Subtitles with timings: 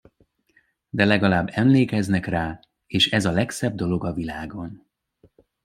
[0.89, 4.85] De legalább emlékeznek rá, és ez a legszebb dolog a világon.